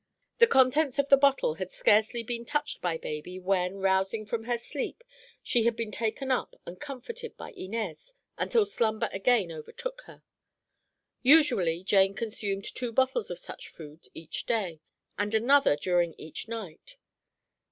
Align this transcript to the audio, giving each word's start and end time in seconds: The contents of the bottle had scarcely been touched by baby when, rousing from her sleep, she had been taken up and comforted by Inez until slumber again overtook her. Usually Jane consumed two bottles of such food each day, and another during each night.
The 0.39 0.47
contents 0.47 0.97
of 0.97 1.09
the 1.09 1.15
bottle 1.15 1.53
had 1.61 1.71
scarcely 1.71 2.23
been 2.23 2.43
touched 2.43 2.81
by 2.81 2.97
baby 2.97 3.37
when, 3.37 3.75
rousing 3.77 4.25
from 4.25 4.45
her 4.45 4.57
sleep, 4.57 5.03
she 5.43 5.61
had 5.65 5.75
been 5.75 5.91
taken 5.91 6.31
up 6.31 6.55
and 6.65 6.81
comforted 6.81 7.37
by 7.37 7.51
Inez 7.51 8.15
until 8.35 8.65
slumber 8.65 9.09
again 9.13 9.51
overtook 9.51 10.01
her. 10.07 10.23
Usually 11.21 11.83
Jane 11.83 12.15
consumed 12.15 12.65
two 12.65 12.91
bottles 12.91 13.29
of 13.29 13.37
such 13.37 13.67
food 13.69 14.07
each 14.15 14.47
day, 14.47 14.81
and 15.19 15.35
another 15.35 15.75
during 15.75 16.15
each 16.17 16.47
night. 16.47 16.97